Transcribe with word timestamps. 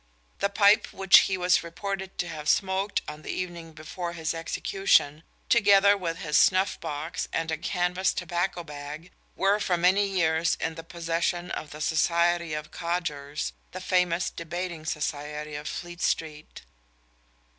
The 0.39 0.49
pipe 0.49 0.87
which 0.91 1.19
he 1.29 1.37
was 1.37 1.63
reported 1.63 2.17
to 2.17 2.27
have 2.27 2.49
smoked 2.49 3.03
on 3.07 3.21
the 3.21 3.29
evening 3.29 3.73
before 3.73 4.13
his 4.13 4.33
execution, 4.33 5.21
together 5.47 5.95
with 5.95 6.17
his 6.17 6.39
snuff 6.39 6.79
box 6.79 7.27
and 7.31 7.51
a 7.51 7.57
canvas 7.59 8.11
tobacco 8.11 8.63
bag, 8.63 9.11
were 9.35 9.59
for 9.59 9.77
many 9.77 10.07
years 10.07 10.57
in 10.59 10.73
the 10.73 10.83
possession 10.83 11.51
of 11.51 11.69
the 11.69 11.81
Society 11.81 12.55
of 12.55 12.71
Cogers, 12.71 13.51
the 13.73 13.79
famous 13.79 14.31
debating 14.31 14.85
society 14.87 15.53
of 15.53 15.67
Fleet 15.67 16.01
Street. 16.01 16.63